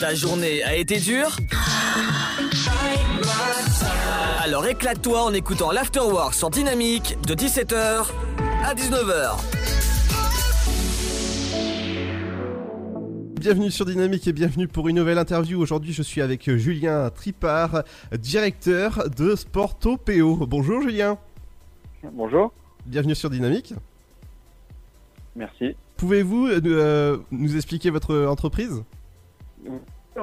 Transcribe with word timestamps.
Ta 0.00 0.14
journée 0.14 0.62
a 0.62 0.76
été 0.76 0.98
dure 0.98 1.36
Alors 4.44 4.66
éclate-toi 4.66 5.24
en 5.24 5.32
écoutant 5.32 5.72
l'Afterwork 5.72 6.34
sur 6.34 6.50
Dynamique 6.50 7.16
de 7.26 7.34
17h 7.34 8.06
à 8.64 8.74
19h. 8.74 9.40
Bienvenue 13.40 13.70
sur 13.70 13.86
Dynamique 13.86 14.26
et 14.28 14.32
bienvenue 14.32 14.68
pour 14.68 14.88
une 14.88 14.96
nouvelle 14.96 15.18
interview. 15.18 15.60
Aujourd'hui, 15.60 15.92
je 15.92 16.02
suis 16.02 16.20
avec 16.20 16.48
Julien 16.56 17.10
Tripart, 17.10 17.82
directeur 18.12 19.10
de 19.10 19.34
Sporto 19.34 19.96
PO. 19.96 20.46
Bonjour 20.46 20.82
Julien. 20.82 21.18
Bonjour. 22.12 22.52
Bienvenue 22.86 23.14
sur 23.14 23.30
Dynamique. 23.30 23.74
Merci. 25.34 25.74
Pouvez-vous 25.96 26.46
euh, 26.46 27.18
nous 27.32 27.56
expliquer 27.56 27.90
votre 27.90 28.26
entreprise? 28.26 28.82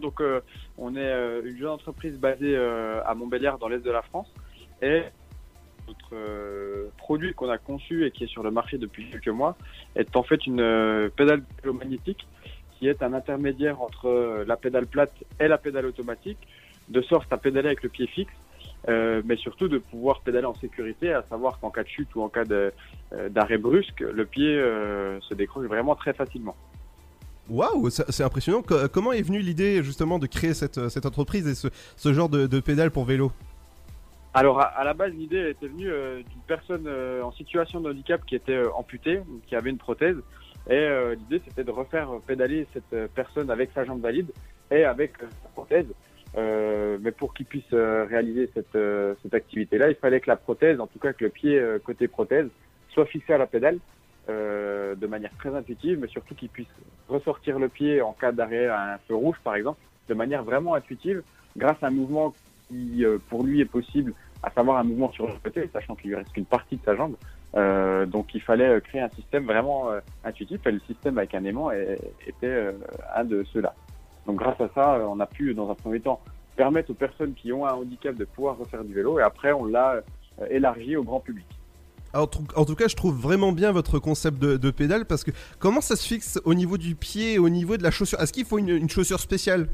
Donc, 0.00 0.20
euh, 0.20 0.40
on 0.78 0.94
est 0.94 1.00
euh, 1.00 1.42
une 1.44 1.56
jeune 1.56 1.68
entreprise 1.68 2.18
basée 2.18 2.56
à 2.56 3.14
Montbéliard, 3.14 3.58
dans 3.58 3.68
l'est 3.68 3.80
de 3.80 3.90
la 3.90 4.02
France. 4.02 4.32
Et 4.82 5.02
notre 5.88 6.90
produit 6.96 7.34
qu'on 7.34 7.48
a 7.48 7.58
conçu 7.58 8.06
et 8.06 8.12
qui 8.12 8.24
est 8.24 8.28
sur 8.28 8.44
le 8.44 8.52
marché 8.52 8.78
depuis 8.78 9.10
quelques 9.10 9.28
mois 9.28 9.56
est 9.96 10.14
en 10.14 10.22
fait 10.22 10.46
une 10.46 11.10
pédale 11.16 11.42
magnétique 11.64 12.28
qui 12.78 12.86
est 12.86 13.02
un 13.02 13.12
intermédiaire 13.12 13.82
entre 13.82 14.44
la 14.46 14.56
pédale 14.56 14.86
plate 14.86 15.12
et 15.40 15.48
la 15.48 15.58
pédale 15.58 15.86
automatique, 15.86 16.38
de 16.88 17.02
sorte 17.02 17.32
à 17.32 17.38
pédaler 17.38 17.66
avec 17.66 17.82
le 17.82 17.88
pied 17.88 18.06
fixe 18.06 18.32
euh, 18.88 19.20
mais 19.24 19.36
surtout 19.36 19.68
de 19.68 19.78
pouvoir 19.78 20.20
pédaler 20.20 20.46
en 20.46 20.54
sécurité, 20.54 21.12
à 21.12 21.22
savoir 21.28 21.60
qu'en 21.60 21.70
cas 21.70 21.82
de 21.82 21.88
chute 21.88 22.14
ou 22.14 22.22
en 22.22 22.28
cas 22.28 22.44
euh, 22.50 22.70
d'arrêt 23.28 23.58
brusque, 23.58 24.00
le 24.00 24.24
pied 24.24 24.56
euh, 24.56 25.20
se 25.20 25.34
décroche 25.34 25.66
vraiment 25.66 25.94
très 25.94 26.14
facilement. 26.14 26.56
Waouh, 27.50 27.90
c'est 27.90 28.22
impressionnant. 28.22 28.62
Comment 28.92 29.12
est 29.12 29.22
venue 29.22 29.40
l'idée 29.40 29.82
justement 29.82 30.18
de 30.18 30.26
créer 30.26 30.54
cette, 30.54 30.88
cette 30.88 31.04
entreprise 31.04 31.46
et 31.46 31.54
ce, 31.54 31.68
ce 31.96 32.12
genre 32.12 32.28
de, 32.28 32.46
de, 32.46 32.60
pédale 32.60 32.90
pour 32.90 33.04
vélo? 33.04 33.32
Alors 34.32 34.60
à, 34.60 34.84
la 34.84 34.94
base 34.94 35.12
l'idée 35.12 35.50
était 35.50 35.66
venue 35.66 35.88
d'une 35.88 36.42
personne 36.46 36.88
en 37.22 37.32
situation 37.32 37.80
de 37.80 37.90
handicap 37.90 38.24
qui 38.24 38.36
était 38.36 38.62
amputée, 38.76 39.20
qui 39.48 39.56
avait 39.56 39.70
une 39.70 39.78
prothèse, 39.78 40.16
et 40.68 40.88
l'idée 41.16 41.42
c'était 41.48 41.64
de 41.64 41.72
refaire 41.72 42.08
pédaler 42.24 42.68
cette 42.72 43.12
personne 43.14 43.50
avec 43.50 43.70
sa 43.74 43.84
jambe 43.84 44.00
valide 44.00 44.30
et 44.70 44.84
avec 44.84 45.14
sa 45.18 45.48
prothèse. 45.52 45.86
Euh, 46.36 46.98
mais 47.00 47.10
pour 47.10 47.34
qu'il 47.34 47.46
puisse 47.46 47.64
euh, 47.72 48.06
réaliser 48.08 48.48
cette, 48.54 48.76
euh, 48.76 49.14
cette 49.22 49.34
activité-là, 49.34 49.88
il 49.88 49.96
fallait 49.96 50.20
que 50.20 50.30
la 50.30 50.36
prothèse, 50.36 50.78
en 50.78 50.86
tout 50.86 51.00
cas 51.00 51.12
que 51.12 51.24
le 51.24 51.30
pied 51.30 51.60
côté 51.84 52.06
prothèse, 52.08 52.48
soit 52.90 53.06
fixé 53.06 53.32
à 53.32 53.38
la 53.38 53.46
pédale 53.46 53.78
de 54.28 55.06
manière 55.06 55.32
très 55.38 55.54
intuitive, 55.54 55.98
mais 56.00 56.08
surtout 56.08 56.34
qu'il 56.34 56.48
puisse 56.48 56.68
ressortir 57.08 57.58
le 57.58 57.68
pied 57.68 58.00
en 58.00 58.12
cas 58.12 58.32
d'arrêt 58.32 58.66
à 58.66 58.94
un 58.94 58.98
feu 58.98 59.14
rouge, 59.14 59.36
par 59.42 59.56
exemple, 59.56 59.80
de 60.08 60.14
manière 60.14 60.44
vraiment 60.44 60.74
intuitive, 60.74 61.22
grâce 61.56 61.82
à 61.82 61.88
un 61.88 61.90
mouvement 61.90 62.32
qui, 62.68 63.04
pour 63.28 63.42
lui, 63.42 63.60
est 63.60 63.64
possible, 63.64 64.14
à 64.42 64.50
savoir 64.50 64.78
un 64.78 64.84
mouvement 64.84 65.10
sur 65.10 65.26
le 65.26 65.32
côté, 65.42 65.68
sachant 65.72 65.96
qu'il 65.96 66.10
lui 66.10 66.16
reste 66.16 66.32
qu'une 66.32 66.44
partie 66.44 66.76
de 66.76 66.82
sa 66.84 66.94
jambe. 66.94 67.16
donc 68.08 68.34
il 68.34 68.40
fallait 68.40 68.80
créer 68.82 69.00
un 69.00 69.08
système 69.10 69.44
vraiment 69.44 69.88
intuitif, 70.24 70.64
et 70.66 70.72
le 70.72 70.80
système 70.80 71.18
avec 71.18 71.34
un 71.34 71.44
aimant 71.44 71.70
était 71.72 72.72
un 73.14 73.24
de 73.24 73.44
ceux-là. 73.52 73.74
Donc 74.26 74.36
grâce 74.36 74.60
à 74.60 74.68
ça, 74.74 74.94
euh, 74.94 75.06
on 75.08 75.20
a 75.20 75.26
pu, 75.26 75.54
dans 75.54 75.70
un 75.70 75.74
premier 75.74 76.00
temps, 76.00 76.20
permettre 76.56 76.90
aux 76.90 76.94
personnes 76.94 77.34
qui 77.34 77.52
ont 77.52 77.66
un 77.66 77.72
handicap 77.72 78.14
de 78.14 78.24
pouvoir 78.24 78.58
refaire 78.58 78.84
du 78.84 78.92
vélo 78.92 79.18
et 79.18 79.22
après 79.22 79.52
on 79.52 79.64
l'a 79.64 80.02
euh, 80.40 80.46
élargi 80.50 80.96
au 80.96 81.02
grand 81.02 81.20
public. 81.20 81.46
En 82.12 82.26
tout 82.26 82.74
cas, 82.74 82.88
je 82.88 82.96
trouve 82.96 83.16
vraiment 83.16 83.52
bien 83.52 83.72
votre 83.72 83.98
concept 83.98 84.38
de, 84.38 84.70
pédale 84.70 85.04
parce 85.04 85.24
que 85.24 85.30
comment 85.58 85.80
ça 85.80 85.96
se 85.96 86.06
fixe 86.06 86.40
au 86.44 86.54
niveau 86.54 86.78
du 86.78 86.94
pied, 86.94 87.38
au 87.38 87.48
niveau 87.48 87.76
de 87.76 87.82
la 87.82 87.90
chaussure? 87.90 88.20
Est-ce 88.20 88.32
qu'il 88.32 88.44
faut 88.44 88.58
une, 88.58 88.88
chaussure 88.88 89.20
spéciale? 89.20 89.68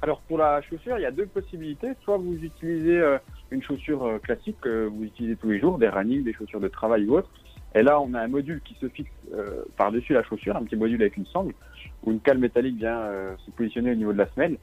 Alors 0.00 0.20
pour 0.22 0.38
la 0.38 0.60
chaussure, 0.62 0.98
il 0.98 1.02
y 1.02 1.06
a 1.06 1.12
deux 1.12 1.26
possibilités. 1.26 1.92
Soit 2.02 2.16
vous 2.16 2.34
utilisez 2.34 2.98
euh, 2.98 3.18
une 3.50 3.62
chaussure 3.62 4.20
classique 4.22 4.56
que 4.60 4.86
vous 4.86 5.04
utilisez 5.04 5.36
tous 5.36 5.50
les 5.50 5.60
jours, 5.60 5.78
des 5.78 5.88
running, 5.88 6.24
des 6.24 6.32
chaussures 6.32 6.60
de 6.60 6.68
travail 6.68 7.06
ou 7.06 7.18
autre. 7.18 7.30
Et 7.74 7.82
là, 7.82 8.00
on 8.00 8.12
a 8.14 8.20
un 8.20 8.28
module 8.28 8.60
qui 8.62 8.76
se 8.80 8.88
fixe 8.88 9.10
par-dessus 9.76 10.12
la 10.12 10.22
chaussure, 10.22 10.56
un 10.56 10.64
petit 10.64 10.76
module 10.76 11.00
avec 11.00 11.16
une 11.16 11.24
sangle 11.26 11.54
où 12.04 12.12
une 12.12 12.20
cale 12.20 12.38
métallique 12.38 12.76
vient 12.76 12.98
euh, 12.98 13.34
se 13.44 13.50
positionner 13.50 13.92
au 13.92 13.94
niveau 13.94 14.12
de 14.12 14.18
la 14.18 14.28
semelle. 14.30 14.56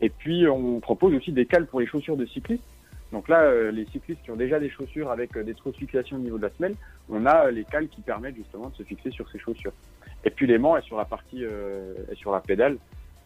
Et 0.00 0.10
puis 0.10 0.46
on 0.48 0.80
propose 0.80 1.14
aussi 1.14 1.32
des 1.32 1.46
cales 1.46 1.66
pour 1.66 1.80
les 1.80 1.86
chaussures 1.86 2.16
de 2.16 2.26
cyclistes. 2.26 2.64
Donc 3.12 3.28
là, 3.28 3.42
euh, 3.42 3.70
les 3.70 3.86
cyclistes 3.86 4.22
qui 4.22 4.30
ont 4.30 4.36
déjà 4.36 4.60
des 4.60 4.70
chaussures 4.70 5.10
avec 5.10 5.36
euh, 5.36 5.42
des 5.42 5.54
trous 5.54 5.72
de 5.72 5.76
fixation 5.76 6.16
au 6.16 6.20
niveau 6.20 6.38
de 6.38 6.42
la 6.42 6.50
semelle, 6.50 6.76
on 7.08 7.26
a 7.26 7.50
les 7.50 7.64
cales 7.64 7.88
qui 7.88 8.00
permettent 8.00 8.36
justement 8.36 8.68
de 8.68 8.74
se 8.76 8.82
fixer 8.82 9.10
sur 9.10 9.28
ces 9.30 9.38
chaussures. 9.38 9.72
Et 10.24 10.30
puis 10.30 10.46
l'aimant 10.46 10.76
est 10.76 10.82
sur 10.82 10.96
la 10.96 11.04
partie 11.04 11.42
est 11.42 12.14
sur 12.14 12.30
la 12.30 12.40
pédale. 12.40 12.76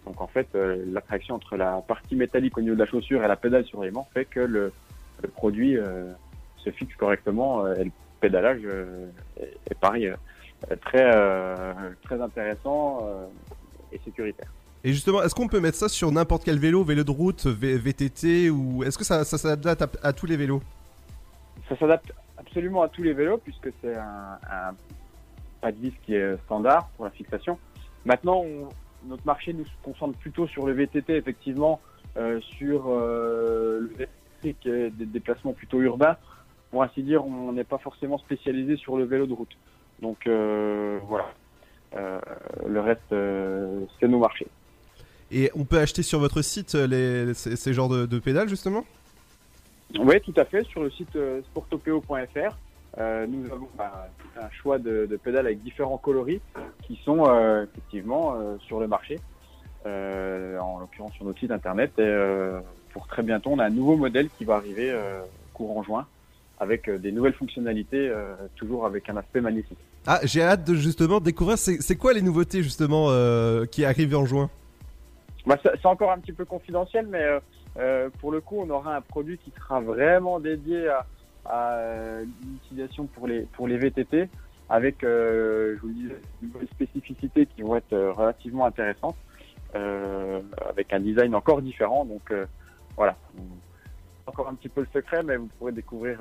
Donc 0.07 0.21
en 0.21 0.29
fait, 0.29 0.47
l'attraction 0.55 1.35
entre 1.35 1.57
la 1.57 1.83
partie 1.87 2.15
métallique 2.15 2.57
au 2.57 2.61
niveau 2.61 2.75
de 2.75 2.81
la 2.81 2.87
chaussure 2.87 3.25
et 3.25 3.27
la 3.27 3.35
pédale 3.35 3.65
sur 3.65 3.83
l'aimant 3.83 4.07
fait 4.15 4.27
que 4.27 4.39
le, 4.39 4.73
le 5.21 5.29
produit 5.29 5.77
se 6.57 6.71
fixe 6.71 6.95
correctement 6.95 7.67
et 7.75 7.83
le 7.83 7.91
pédalage 8.21 8.63
est 9.69 9.79
pareil 9.81 10.15
très, 10.81 11.11
euh, 11.15 11.73
très 12.03 12.21
intéressant 12.21 13.01
euh, 13.03 13.27
et 13.93 14.01
sécuritaire. 14.05 14.51
Et 14.85 14.93
justement, 14.93 15.23
est-ce 15.23 15.35
qu'on 15.35 15.49
peut 15.49 15.61
mettre 15.61 15.79
ça 15.79 15.89
sur 15.89 16.13
n'importe 16.13 16.45
quel 16.45 16.59
vélo, 16.59 16.85
vélo 16.85 17.05
de 17.05 17.11
route, 17.11 17.47
VTT, 17.47 18.51
ou 18.51 18.85
est-ce 18.85 18.99
que 18.99 19.05
ça, 19.05 19.25
s'adapte 19.25 19.99
à, 20.03 20.13
tous 20.13 20.27
les 20.27 20.37
vélos? 20.37 20.63
Ça 21.71 21.77
s'adapte 21.79 22.13
absolument 22.37 22.83
à 22.83 22.89
tous 22.89 23.03
les 23.03 23.15
vélos, 23.15 23.39
puisque 23.39 23.71
c'est 23.81 23.97
un, 23.97 24.39
un, 24.51 24.75
pas 25.63 25.73
de 25.73 25.79
vis 25.79 25.95
qui 26.05 26.15
est 26.15 26.37
standard 26.45 26.89
pour 26.97 27.07
la 27.07 27.11
fixation. 27.11 27.59
Maintenant, 28.05 28.45
notre 29.07 29.25
marché 29.25 29.55
nous 29.55 29.65
concentre 29.83 30.19
plutôt 30.19 30.47
sur 30.47 30.67
le 30.67 30.75
VTT, 30.75 31.17
effectivement, 31.17 31.81
euh, 32.19 32.41
sur 32.59 32.85
euh, 32.89 33.81
le 33.81 34.07
VTT 34.43 34.91
des 34.91 35.07
déplacements 35.07 35.55
plutôt 35.55 35.81
urbains. 35.81 36.17
Pour 36.71 36.83
ainsi 36.83 37.03
dire, 37.03 37.25
on 37.25 37.53
n'est 37.53 37.65
pas 37.65 37.79
forcément 37.79 38.19
spécialisé 38.19 38.77
sur 38.77 38.99
le 38.99 39.05
vélo 39.05 39.27
de 39.27 39.33
route. 39.33 39.57
Donc 40.03 40.27
euh, 40.27 40.99
voilà. 41.05 41.31
Euh, 41.97 42.21
le 42.67 42.81
reste, 42.81 43.15
c'est 43.99 44.09
nos 44.09 44.19
marchés. 44.19 44.49
Et 45.31 45.51
on 45.55 45.65
peut 45.65 45.79
acheter 45.79 46.03
sur 46.03 46.19
votre 46.19 46.43
site 46.43 46.75
les, 46.75 47.35
ces, 47.35 47.73
genres 47.73 47.89
de, 47.89 48.19
pédales 48.19 48.49
justement? 48.49 48.85
Oui, 49.99 50.21
tout 50.21 50.35
à 50.37 50.45
fait. 50.45 50.65
Sur 50.65 50.83
le 50.83 50.91
site 50.91 51.17
sportopeo.fr, 51.51 52.57
nous 53.29 53.53
avons 53.53 53.69
bah, 53.77 54.09
un 54.41 54.51
choix 54.51 54.79
de, 54.79 55.19
pédales 55.23 55.47
avec 55.47 55.63
différents 55.63 55.99
coloris 55.99 56.41
qui 56.83 57.01
sont 57.05 57.25
effectivement 57.63 58.37
sur 58.61 58.81
le 58.81 58.87
marché, 58.87 59.19
en 59.85 60.79
l'occurrence 60.81 61.13
sur 61.15 61.25
notre 61.25 61.41
site 61.41 61.51
internet. 61.51 61.93
Et 61.99 62.15
pour 62.93 63.07
très 63.07 63.23
bientôt, 63.23 63.51
on 63.53 63.59
a 63.59 63.65
un 63.65 63.71
nouveau 63.71 63.97
modèle 63.97 64.29
qui 64.39 64.45
va 64.45 64.57
arriver 64.57 64.95
courant 65.53 65.83
juin 65.83 66.07
avec 66.61 66.89
des 66.89 67.13
nouvelles 67.13 67.35
fonctionnalités, 67.35 68.13
toujours 68.57 68.87
avec 68.87 69.09
un 69.09 69.17
aspect 69.17 69.41
magnifique. 69.41 69.79
Ah, 70.07 70.21
j'ai 70.25 70.43
hâte 70.43 70.65
de 70.65 70.75
justement 70.75 71.21
découvrir. 71.21 71.57
C'est 71.59 71.97
quoi 71.97 72.13
les 72.13 72.21
nouveautés 72.21 72.63
justement 72.63 73.07
euh, 73.09 73.65
qui 73.65 73.85
arrivent 73.85 74.15
en 74.15 74.27
juin? 74.27 74.51
Bah, 75.47 75.59
C'est 75.63 75.87
encore 75.87 76.11
un 76.11 76.19
petit 76.19 76.33
peu 76.33 76.45
confidentiel, 76.45 77.07
mais 77.07 77.23
euh, 77.23 77.41
euh, 77.79 78.11
pour 78.21 78.33
le 78.33 78.41
coup, 78.41 78.61
on 78.61 78.71
aura 78.71 78.97
un 78.97 79.01
produit 79.01 79.39
qui 79.39 79.51
sera 79.51 79.81
vraiment 79.81 80.41
dédié 80.41 80.89
à, 80.89 81.07
à 81.45 82.21
l'utilisation 82.43 83.07
pour 83.07 83.27
les 83.27 83.43
pour 83.53 83.69
les 83.69 83.77
VTT, 83.79 84.29
avec, 84.69 84.97
je 85.03 85.79
vous 85.81 85.91
dis, 85.91 86.05
de 86.05 86.47
nouvelles 86.47 86.69
spécificités 86.69 87.47
qui 87.47 87.63
vont 87.63 87.77
être 87.77 87.97
relativement 87.97 88.65
intéressantes, 88.65 89.17
avec 89.75 90.93
un 90.93 91.01
design 91.01 91.35
encore 91.35 91.61
différent. 91.61 92.05
Donc 92.05 92.33
voilà, 92.97 93.17
encore 94.27 94.49
un 94.49 94.55
petit 94.55 94.69
peu 94.71 94.81
le 94.81 94.89
secret, 94.95 95.23
mais 95.23 95.37
vous 95.37 95.49
pourrez 95.59 95.73
découvrir 95.73 96.19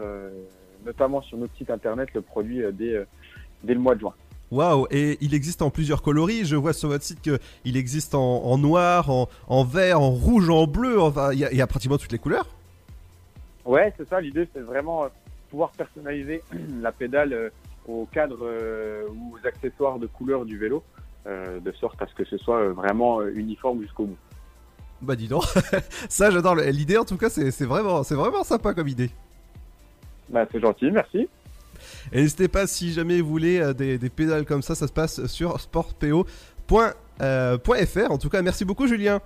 notamment 0.85 1.21
sur 1.21 1.37
notre 1.37 1.55
site 1.55 1.69
internet 1.69 2.09
le 2.13 2.21
produit 2.21 2.61
dès 2.73 3.05
dès 3.63 3.73
le 3.73 3.79
mois 3.79 3.95
de 3.95 4.01
juin. 4.01 4.13
Waouh, 4.53 4.85
et 4.91 5.17
il 5.19 5.33
existe 5.33 5.63
en 5.63 5.71
plusieurs 5.71 6.03
coloris. 6.03 6.45
Je 6.45 6.55
vois 6.55 6.73
sur 6.73 6.89
votre 6.89 7.03
site 7.03 7.21
qu'il 7.21 7.75
existe 7.75 8.13
en, 8.13 8.57
noir, 8.59 9.09
en, 9.09 9.63
vert, 9.63 9.99
en 9.99 10.11
rouge, 10.11 10.47
en 10.47 10.67
bleu. 10.67 11.01
Enfin, 11.01 11.33
il 11.33 11.39
y, 11.39 11.61
a 11.61 11.67
pratiquement 11.67 11.97
toutes 11.97 12.11
les 12.11 12.19
couleurs. 12.19 12.45
Ouais, 13.65 13.91
c'est 13.97 14.07
ça. 14.07 14.21
L'idée, 14.21 14.47
c'est 14.53 14.59
vraiment 14.59 15.05
euh, 15.05 15.07
pouvoir 15.49 15.71
personnaliser 15.71 16.43
la 16.81 16.91
pédale 16.91 17.33
euh, 17.33 17.49
au 17.87 18.07
cadre 18.11 18.41
euh, 18.43 19.07
ou 19.09 19.35
aux 19.35 19.47
accessoires 19.47 19.97
de 19.97 20.05
couleur 20.05 20.45
du 20.45 20.59
vélo, 20.59 20.83
de 21.25 21.71
sorte 21.71 21.99
à 22.03 22.05
ce 22.05 22.13
que 22.13 22.25
ce 22.25 22.37
soit 22.37 22.69
vraiment 22.69 23.23
uniforme 23.23 23.81
jusqu'au 23.81 24.05
bout. 24.05 24.17
Bah 25.01 25.15
dis 25.15 25.27
donc, 25.27 25.45
ça 26.09 26.29
j'adore 26.29 26.55
l'idée. 26.55 26.97
En 26.97 27.05
tout 27.05 27.17
cas, 27.17 27.29
c'est 27.29 27.65
vraiment, 27.65 28.03
c'est 28.03 28.15
vraiment 28.15 28.43
sympa 28.43 28.75
comme 28.75 28.87
idée. 28.87 29.09
Bah 30.29 30.45
c'est 30.51 30.59
gentil, 30.59 30.91
merci. 30.91 31.27
Et 32.11 32.21
n'hésitez 32.21 32.47
pas 32.47 32.67
si 32.67 32.93
jamais 32.93 33.21
vous 33.21 33.29
voulez 33.29 33.59
euh, 33.59 33.73
des, 33.73 33.97
pédales 34.09 34.45
comme 34.45 34.61
ça, 34.61 34.75
ça 34.75 34.87
se 34.87 34.93
passe 34.93 35.25
sur 35.27 35.59
sportpo.fr. 35.59 36.25
Euh, 37.21 37.57
en 38.09 38.17
tout 38.17 38.29
cas, 38.29 38.41
merci 38.41 38.65
beaucoup 38.65 38.87
Julien. 38.87 39.19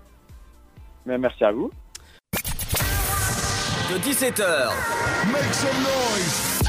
merci 1.06 1.44
à 1.44 1.52
vous. 1.52 1.72
De 3.90 3.98
17h 4.00 4.70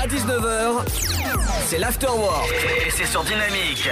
à 0.00 0.06
19h, 0.06 0.84
c'est 1.66 1.78
l'afterwork 1.78 2.54
et 2.86 2.90
c'est 2.90 3.06
sur 3.06 3.24
Dynamique. 3.24 3.90